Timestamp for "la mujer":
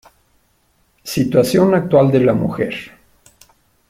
2.21-2.73